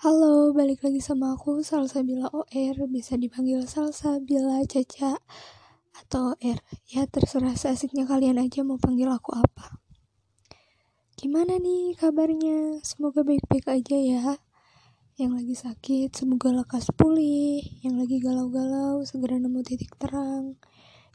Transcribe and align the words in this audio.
Halo, 0.00 0.56
balik 0.56 0.80
lagi 0.80 0.96
sama 0.96 1.36
aku 1.36 1.60
Salsabila 1.60 2.32
OR, 2.32 2.76
bisa 2.88 3.20
dipanggil 3.20 3.68
Salsabila 3.68 4.64
Caca 4.64 5.20
atau 5.92 6.32
OR. 6.32 6.56
Ya 6.88 7.04
terserah 7.04 7.52
seasiknya 7.52 8.08
kalian 8.08 8.40
aja 8.40 8.64
mau 8.64 8.80
panggil 8.80 9.12
aku 9.12 9.36
apa. 9.36 9.76
Gimana 11.20 11.60
nih 11.60 12.00
kabarnya? 12.00 12.80
Semoga 12.80 13.20
baik-baik 13.20 13.68
aja 13.68 13.96
ya. 14.00 14.40
Yang 15.20 15.32
lagi 15.36 15.54
sakit 15.68 16.16
semoga 16.16 16.48
lekas 16.48 16.88
pulih, 16.96 17.60
yang 17.84 18.00
lagi 18.00 18.24
galau-galau 18.24 19.04
segera 19.04 19.36
nemu 19.36 19.60
titik 19.60 20.00
terang. 20.00 20.56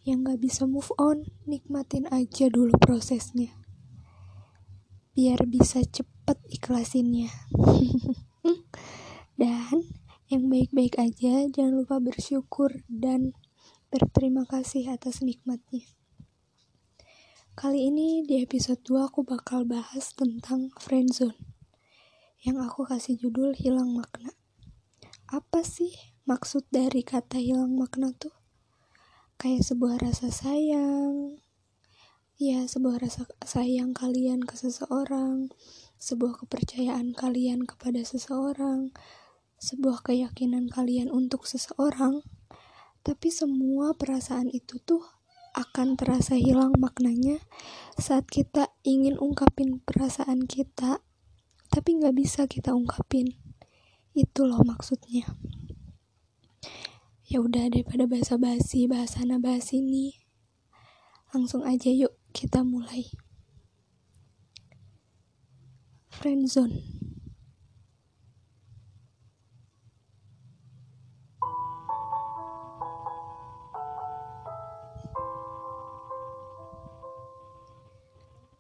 Yang 0.05 0.29
gak 0.29 0.39
bisa 0.45 0.69
move 0.69 0.93
on, 1.01 1.25
nikmatin 1.49 2.05
aja 2.13 2.53
dulu 2.53 2.77
prosesnya. 2.77 3.49
Biar 5.17 5.41
bisa 5.49 5.81
cepet 5.81 6.37
ikhlasinnya. 6.53 7.33
dan 9.41 9.81
yang 10.29 10.49
baik-baik 10.49 10.97
aja 11.01 11.45
jangan 11.49 11.81
lupa 11.81 11.97
bersyukur 12.01 12.85
dan 12.85 13.33
berterima 13.89 14.45
kasih 14.45 14.89
atas 14.89 15.21
nikmatnya. 15.25 15.85
Kali 17.55 17.87
ini 17.87 18.21
di 18.21 18.43
episode 18.43 18.83
2 18.83 19.07
aku 19.07 19.23
bakal 19.23 19.63
bahas 19.63 20.11
tentang 20.11 20.75
friendzone 20.75 21.39
yang 22.43 22.61
aku 22.61 22.85
kasih 22.85 23.15
judul 23.15 23.55
hilang 23.55 23.95
makna. 23.95 24.35
Apa 25.31 25.65
sih 25.65 25.95
maksud 26.27 26.67
dari 26.69 27.01
kata 27.01 27.41
hilang 27.41 27.73
makna 27.73 28.13
tuh? 28.13 28.35
Kayak 29.41 29.65
sebuah 29.65 30.03
rasa 30.03 30.29
sayang. 30.29 31.39
Ya 32.35 32.67
sebuah 32.67 32.99
rasa 32.99 33.25
sayang 33.41 33.95
kalian 33.95 34.43
ke 34.43 34.59
seseorang 34.59 35.47
sebuah 36.05 36.45
kepercayaan 36.45 37.17
kalian 37.17 37.65
kepada 37.65 38.05
seseorang, 38.05 38.93
sebuah 39.57 40.05
keyakinan 40.05 40.69
kalian 40.69 41.09
untuk 41.09 41.49
seseorang, 41.49 42.21
tapi 43.01 43.33
semua 43.33 43.97
perasaan 43.97 44.53
itu 44.53 44.77
tuh 44.85 45.01
akan 45.57 45.97
terasa 45.97 46.37
hilang 46.37 46.77
maknanya 46.77 47.41
saat 47.97 48.29
kita 48.29 48.69
ingin 48.85 49.17
ungkapin 49.17 49.81
perasaan 49.81 50.45
kita, 50.45 51.01
tapi 51.73 51.97
nggak 51.97 52.13
bisa 52.13 52.45
kita 52.45 52.77
ungkapin. 52.77 53.41
Itu 54.13 54.45
loh 54.45 54.61
maksudnya. 54.61 55.25
Ya 57.25 57.41
udah 57.41 57.65
daripada 57.73 58.05
bahasa 58.05 58.37
basi, 58.37 58.85
bahasa 58.85 59.25
bahas 59.41 59.73
ini. 59.73 60.21
Langsung 61.33 61.65
aja 61.65 61.89
yuk 61.89 62.13
kita 62.29 62.61
mulai. 62.61 63.09
Friendzone 66.15 66.95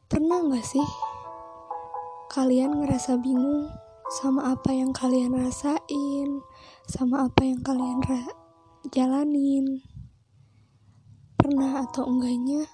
Pernah 0.05 0.47
gak 0.47 0.63
sih 0.63 0.89
kalian 2.31 2.79
ngerasa 2.79 3.19
bingung 3.19 3.67
sama 4.21 4.53
apa 4.53 4.71
yang 4.71 4.93
kalian 4.93 5.33
rasain, 5.33 6.39
sama 6.87 7.27
apa 7.27 7.41
yang 7.43 7.59
kalian 7.65 7.99
ra 8.05 8.23
jalanin? 8.93 9.83
Pernah 11.35 11.83
atau 11.83 12.07
enggaknya? 12.07 12.69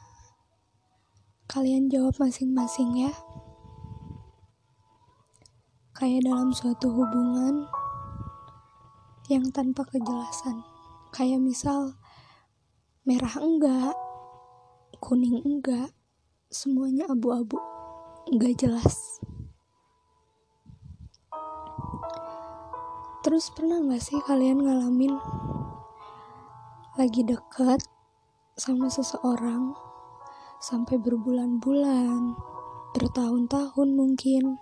Kalian 1.49 1.89
jawab 1.89 2.19
masing-masing 2.19 3.09
ya 3.09 3.13
kayak 6.01 6.25
dalam 6.25 6.49
suatu 6.49 6.89
hubungan 6.89 7.69
yang 9.29 9.45
tanpa 9.53 9.85
kejelasan. 9.85 10.65
Kayak 11.13 11.45
misal 11.45 11.93
merah 13.05 13.37
enggak, 13.37 13.93
kuning 14.97 15.45
enggak, 15.45 15.93
semuanya 16.49 17.05
abu-abu, 17.05 17.61
enggak 18.33 18.57
jelas. 18.57 19.21
Terus 23.21 23.53
pernah 23.53 23.85
nggak 23.85 24.01
sih 24.01 24.17
kalian 24.25 24.65
ngalamin 24.65 25.13
lagi 26.97 27.21
deket 27.21 27.85
sama 28.57 28.89
seseorang 28.89 29.77
sampai 30.57 30.97
berbulan-bulan, 30.97 32.33
bertahun-tahun 32.97 33.89
mungkin, 33.93 34.57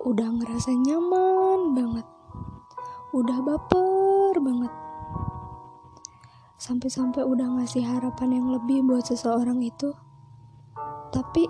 udah 0.00 0.28
ngerasa 0.32 0.72
nyaman 0.72 1.76
banget. 1.76 2.06
Udah 3.12 3.38
baper 3.44 4.34
banget. 4.40 4.72
Sampai-sampai 6.56 7.24
udah 7.24 7.60
ngasih 7.60 7.84
harapan 7.84 8.40
yang 8.40 8.46
lebih 8.48 8.84
buat 8.84 9.04
seseorang 9.04 9.60
itu. 9.60 9.92
Tapi 11.12 11.44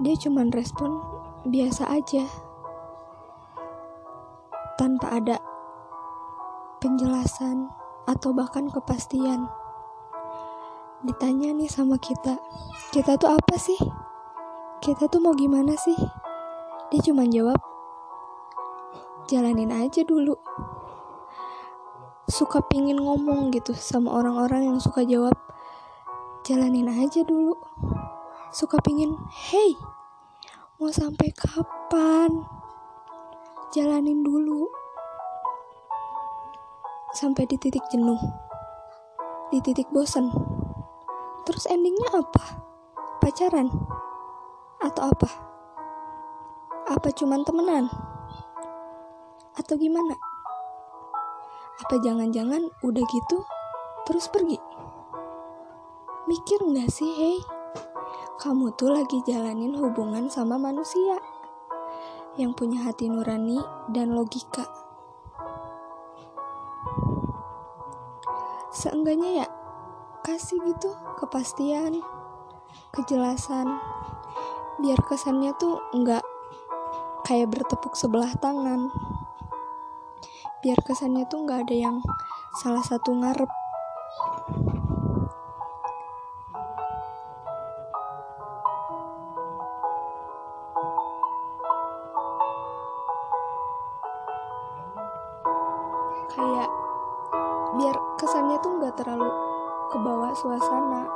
dia 0.00 0.14
cuman 0.16 0.48
respon 0.52 0.96
biasa 1.44 1.92
aja. 1.92 2.24
Tanpa 4.80 5.20
ada 5.20 5.36
penjelasan 6.80 7.68
atau 8.08 8.32
bahkan 8.32 8.72
kepastian. 8.72 9.44
Ditanya 11.04 11.52
nih 11.52 11.68
sama 11.68 12.00
kita 12.00 12.40
kita 12.96 13.20
tuh 13.20 13.28
apa 13.28 13.56
sih? 13.60 13.80
Kita 14.80 15.04
tuh 15.12 15.20
mau 15.20 15.36
gimana 15.36 15.76
sih 15.76 15.96
dia 16.90 17.00
cuma 17.06 17.22
jawab, 17.22 17.62
jalanin 19.30 19.70
aja 19.70 20.02
dulu. 20.02 20.34
Suka 22.26 22.58
pingin 22.66 22.98
ngomong 22.98 23.54
gitu 23.54 23.70
sama 23.78 24.10
orang-orang 24.18 24.66
yang 24.66 24.78
suka 24.82 25.06
jawab, 25.06 25.34
jalanin 26.42 26.90
aja 26.90 27.22
dulu. 27.22 27.54
Suka 28.50 28.82
pingin, 28.82 29.14
hey, 29.30 29.78
mau 30.82 30.90
sampai 30.90 31.30
kapan? 31.30 32.42
Jalanin 33.70 34.26
dulu. 34.26 34.66
Sampai 37.14 37.46
di 37.46 37.54
titik 37.54 37.86
jenuh. 37.86 38.18
Di 39.54 39.62
titik 39.62 39.86
bosan. 39.94 40.26
Terus 41.46 41.70
endingnya 41.70 42.18
apa? 42.18 42.66
Pacaran? 43.22 43.70
Atau 44.82 45.14
apa? 45.14 45.49
Apa 46.90 47.14
cuman 47.14 47.46
temenan? 47.46 47.86
Atau 49.54 49.78
gimana? 49.78 50.18
Apa 51.86 52.02
jangan-jangan 52.02 52.66
udah 52.82 53.04
gitu 53.06 53.46
terus 54.10 54.26
pergi? 54.26 54.58
Mikir 56.26 56.66
nggak 56.66 56.90
sih, 56.90 57.06
hei? 57.06 57.38
Kamu 58.42 58.74
tuh 58.74 58.90
lagi 58.90 59.22
jalanin 59.22 59.78
hubungan 59.78 60.26
sama 60.34 60.58
manusia 60.58 61.14
yang 62.34 62.58
punya 62.58 62.82
hati 62.82 63.06
nurani 63.06 63.62
dan 63.94 64.10
logika. 64.10 64.66
Seenggaknya 68.74 69.46
ya, 69.46 69.48
kasih 70.26 70.58
gitu 70.66 70.90
kepastian, 71.22 72.02
kejelasan, 72.90 73.78
biar 74.82 74.98
kesannya 75.06 75.54
tuh 75.54 75.78
nggak 75.94 76.29
kayak 77.30 77.46
bertepuk 77.46 77.94
sebelah 77.94 78.34
tangan. 78.42 78.90
Biar 80.66 80.74
kesannya 80.82 81.30
tuh 81.30 81.46
nggak 81.46 81.62
ada 81.62 81.76
yang 81.78 81.96
salah 82.58 82.82
satu 82.82 83.14
ngarep. 83.14 83.46
Kayak 96.34 96.70
biar 97.78 97.94
kesannya 98.18 98.58
tuh 98.58 98.74
nggak 98.74 98.98
terlalu 98.98 99.30
ke 99.86 99.96
bawah 100.02 100.34
suasana. 100.34 101.06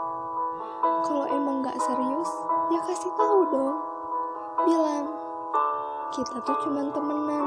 Kalau 1.11 1.27
emang 1.27 1.67
nggak 1.67 1.75
serius 1.83 2.31
ya 2.71 2.79
kasih 2.87 3.11
tahu 3.19 3.51
dong. 3.51 3.83
Bilang 4.63 5.24
kita 6.15 6.39
tuh 6.47 6.55
cuman 6.63 6.95
temenan. 6.95 7.45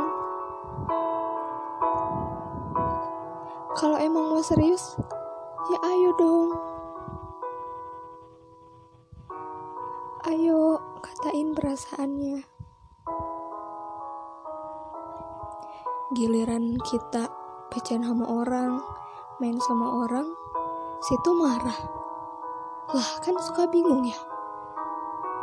Kalau 3.79 3.95
emang 3.95 4.27
mau 4.27 4.43
serius 4.43 4.99
ya 5.71 5.79
ayo 5.87 6.11
dong. 6.19 6.49
Ayo 10.27 10.83
katain 10.99 11.55
perasaannya. 11.55 12.43
Giliran 16.11 16.75
kita 16.83 17.31
pecahan 17.71 18.03
sama 18.03 18.27
orang 18.27 18.83
main 19.39 19.55
sama 19.63 20.03
orang 20.03 20.27
situ 21.07 21.31
marah. 21.31 21.79
Lah 22.91 23.09
kan 23.23 23.39
suka 23.39 23.71
bingung 23.71 24.03
ya. 24.03 24.19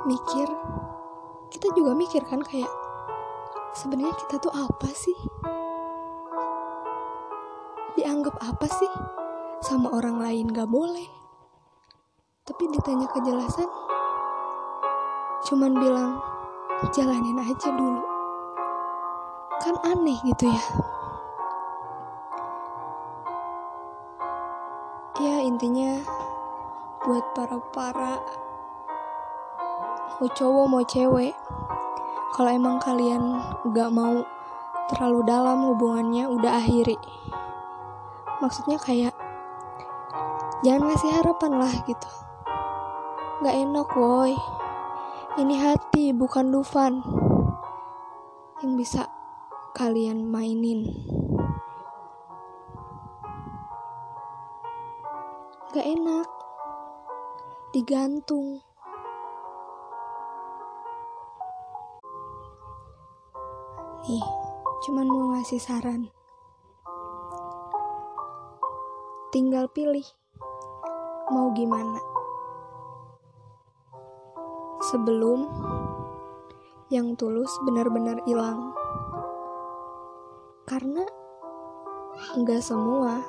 Mikir 0.05 0.53
kita 1.49 1.73
juga 1.73 1.97
mikir 1.97 2.21
kan 2.29 2.45
kayak 2.45 2.84
sebenarnya 3.75 4.15
kita 4.15 4.39
tuh 4.39 4.55
apa 4.55 4.89
sih? 4.95 5.19
Dianggap 7.99 8.39
apa 8.39 8.67
sih? 8.71 8.93
Sama 9.67 9.91
orang 9.91 10.23
lain 10.23 10.55
gak 10.55 10.71
boleh. 10.71 11.11
Tapi 12.45 12.71
ditanya 12.71 13.09
kejelasan, 13.11 13.67
cuman 15.49 15.73
bilang 15.75 16.21
jalanin 16.95 17.41
aja 17.41 17.73
dulu. 17.73 18.05
Kan 19.59 19.75
aneh 19.83 20.19
gitu 20.23 20.47
ya. 20.47 20.65
Ya 25.25 25.41
intinya 25.41 26.05
buat 27.03 27.25
para-para 27.33 28.21
mau 30.21 30.29
cowok 30.31 30.67
mau 30.69 30.85
cewek 30.85 31.33
kalau 32.35 32.51
emang 32.51 32.83
kalian 32.83 33.39
gak 33.71 33.95
mau 33.95 34.27
terlalu 34.91 35.23
dalam 35.23 35.71
hubungannya 35.71 36.27
udah 36.27 36.59
akhiri. 36.59 36.99
Maksudnya 38.43 38.75
kayak 38.83 39.15
jangan 40.67 40.91
ngasih 40.91 41.15
harapan 41.15 41.53
lah 41.63 41.75
gitu. 41.87 42.11
Gak 43.39 43.55
enak 43.55 43.87
woi. 43.95 44.35
Ini 45.39 45.55
hati 45.63 46.11
bukan 46.11 46.51
Dufan. 46.51 47.07
Yang 48.67 48.73
bisa 48.83 49.03
kalian 49.79 50.27
mainin. 50.27 50.91
Gak 55.71 55.87
enak. 55.87 56.27
Digantung 57.71 58.74
Nih, 64.05 64.21
cuman 64.85 65.09
mau 65.09 65.33
ngasih 65.33 65.57
saran. 65.57 66.13
Tinggal 69.33 69.65
pilih 69.73 70.05
mau 71.33 71.49
gimana. 71.57 71.97
Sebelum 74.93 75.49
yang 76.93 77.17
tulus 77.17 77.49
benar-benar 77.65 78.21
hilang. 78.29 78.77
Karena 80.69 81.09
nggak 82.37 82.61
semua 82.61 83.25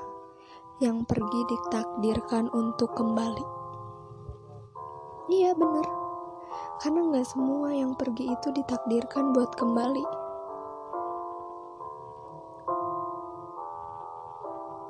yang 0.84 1.08
pergi 1.08 1.42
ditakdirkan 1.56 2.52
untuk 2.52 2.92
kembali. 3.00 3.48
Iya 5.32 5.56
bener, 5.56 5.88
karena 6.84 7.00
nggak 7.16 7.28
semua 7.32 7.72
yang 7.72 7.96
pergi 7.96 8.28
itu 8.28 8.52
ditakdirkan 8.52 9.32
buat 9.32 9.56
kembali. 9.56 10.25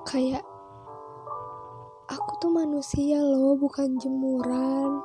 Kayak 0.06 0.46
aku 2.06 2.32
tuh 2.38 2.54
manusia 2.54 3.18
loh 3.18 3.58
bukan 3.58 3.98
jemuran. 3.98 5.02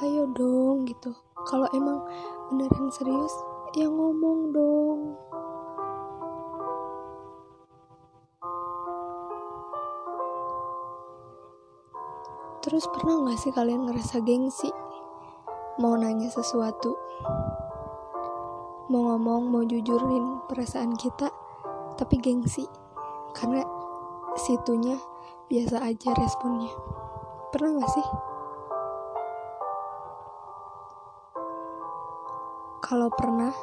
Ayo 0.00 0.24
dong 0.32 0.88
gitu. 0.88 1.12
Kalau 1.44 1.68
emang 1.76 2.00
beneran 2.48 2.88
serius 2.88 3.34
ya 3.76 3.86
ngomong 3.86 4.56
dong. 4.56 5.00
Terus 12.62 12.86
pernah 12.94 13.28
gak 13.28 13.42
sih 13.42 13.52
kalian 13.52 13.90
ngerasa 13.90 14.22
gengsi? 14.24 14.70
Mau 15.82 15.98
nanya 15.98 16.30
sesuatu? 16.30 16.94
Mau 18.88 19.02
ngomong, 19.12 19.50
mau 19.50 19.64
jujurin 19.66 20.40
perasaan 20.46 20.94
kita 20.94 21.28
Tapi 21.98 22.16
gengsi. 22.22 22.64
Karena 23.32 23.64
situnya 24.42 24.98
biasa 25.46 25.78
aja 25.86 26.10
responnya. 26.18 26.74
Pernah 27.54 27.78
gak 27.78 27.92
sih? 27.94 28.08
Kalau 32.82 33.08
pernah, 33.14 33.54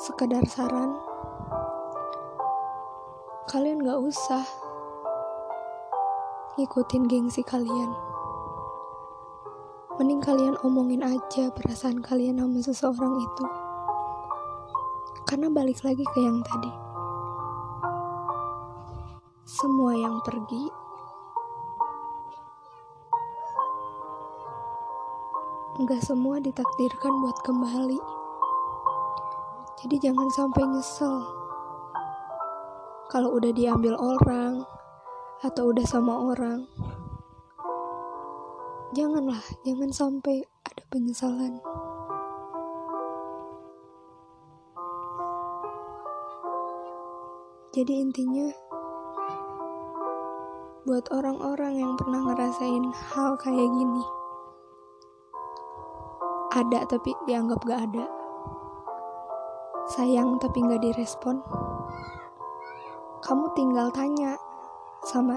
sekedar 0.00 0.42
saran, 0.48 0.96
kalian 3.52 3.84
gak 3.84 4.00
usah 4.00 4.42
ngikutin 6.56 7.04
gengsi 7.04 7.44
kalian. 7.44 7.92
Mending 10.00 10.24
kalian 10.24 10.56
omongin 10.66 11.04
aja 11.04 11.52
perasaan 11.54 12.02
kalian 12.02 12.42
sama 12.42 12.58
seseorang 12.58 13.14
itu. 13.20 13.63
Karena 15.34 15.50
balik 15.50 15.82
lagi 15.82 16.06
ke 16.14 16.22
yang 16.22 16.46
tadi. 16.46 16.70
Semua 19.42 19.90
yang 19.98 20.22
pergi 20.22 20.70
nggak 25.82 26.06
semua 26.06 26.38
ditakdirkan 26.38 27.18
buat 27.18 27.34
kembali. 27.42 27.98
Jadi 29.82 30.06
jangan 30.06 30.30
sampai 30.30 30.70
nyesel. 30.70 31.26
Kalau 33.10 33.34
udah 33.34 33.50
diambil 33.50 33.98
orang 33.98 34.62
atau 35.42 35.74
udah 35.74 35.82
sama 35.82 36.30
orang. 36.30 36.62
Janganlah, 38.94 39.42
jangan 39.66 39.90
sampai 39.90 40.46
ada 40.62 40.86
penyesalan. 40.94 41.58
Jadi 47.74 48.06
intinya 48.06 48.54
buat 50.86 51.10
orang-orang 51.10 51.82
yang 51.82 51.98
pernah 51.98 52.22
ngerasain 52.22 52.86
hal 52.94 53.34
kayak 53.34 53.66
gini. 53.66 54.04
Ada 56.54 56.86
tapi 56.86 57.18
dianggap 57.26 57.66
gak 57.66 57.82
ada. 57.90 58.06
Sayang 59.90 60.38
tapi 60.38 60.62
gak 60.62 60.86
direspon. 60.86 61.42
Kamu 63.26 63.50
tinggal 63.58 63.90
tanya 63.90 64.38
sama 65.10 65.34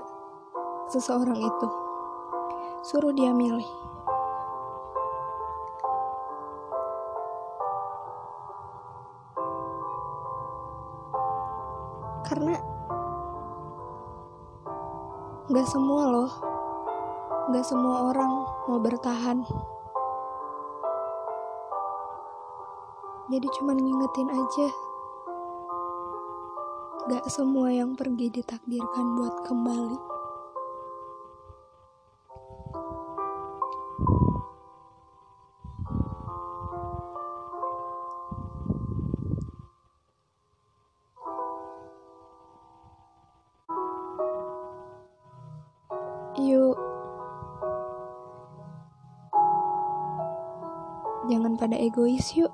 seseorang 0.93 1.41
itu. 1.41 1.67
Suruh 2.85 3.17
dia 3.17 3.33
milih. 3.33 3.86
Karena 12.37 12.53
gak 15.49 15.67
semua 15.73 16.03
loh. 16.05 16.31
Gak 17.49 17.65
semua 17.65 18.13
orang 18.13 18.29
mau 18.69 18.77
bertahan. 18.77 19.41
Jadi 23.33 23.47
cuman 23.57 23.81
ngingetin 23.81 24.29
aja. 24.29 24.69
Gak 27.09 27.25
semua 27.25 27.73
yang 27.73 27.97
pergi 27.97 28.29
ditakdirkan 28.29 29.17
buat 29.17 29.41
kembali 29.41 30.16
jangan 51.27 51.59
pada 51.59 51.75
egois 51.75 52.33
yuk. 52.33 52.49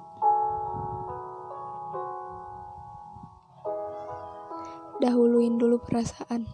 Dahuluin 5.00 5.62
dulu 5.62 5.77
perasaan. 5.82 6.50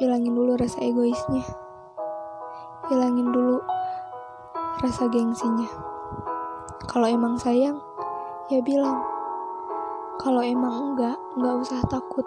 Hilangin 0.00 0.32
dulu 0.32 0.56
rasa 0.56 0.80
egoisnya. 0.80 1.44
Hilangin 2.88 3.28
dulu 3.32 3.60
rasa 4.80 5.08
gengsinya. 5.12 5.68
Kalau 6.88 7.08
emang 7.08 7.36
sayang, 7.36 7.76
ya 8.48 8.64
bilang. 8.64 9.00
Kalau 10.20 10.44
emang 10.44 10.92
enggak, 10.92 11.16
enggak 11.36 11.54
usah 11.64 11.80
takut 11.88 12.24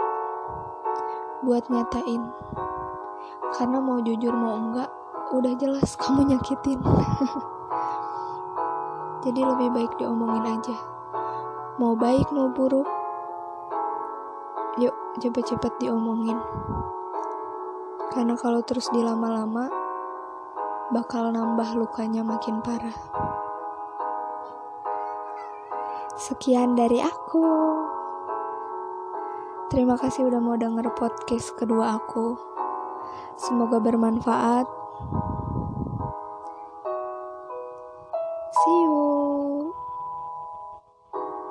buat 1.43 1.67
nyatain 1.67 2.23
karena 3.53 3.77
mau 3.77 3.99
jujur 4.01 4.31
mau 4.31 4.57
enggak 4.57 4.89
udah 5.35 5.53
jelas 5.59 5.93
kamu 5.99 6.33
nyakitin 6.33 6.79
jadi 9.23 9.41
lebih 9.41 9.71
baik 9.71 9.91
diomongin 9.97 10.45
aja 10.59 10.77
mau 11.79 11.95
baik 11.95 12.27
mau 12.29 12.51
buruk 12.51 12.87
yuk 14.77 14.93
cepet-cepet 15.17 15.73
diomongin 15.81 16.37
karena 18.13 18.37
kalau 18.37 18.61
terus 18.61 18.93
dilama-lama 18.93 19.83
bakal 20.93 21.33
nambah 21.33 21.73
lukanya 21.73 22.21
makin 22.21 22.61
parah. 22.61 22.93
Sekian 26.13 26.77
dari 26.77 27.01
aku. 27.01 27.41
Terima 29.73 29.97
kasih 29.97 30.29
udah 30.29 30.37
mau 30.37 30.53
denger 30.53 30.93
podcast 30.93 31.57
kedua 31.57 31.97
aku. 31.97 32.37
Semoga 33.41 33.81
bermanfaat. 33.81 34.69
See 38.53 38.79
you. 38.85 39.02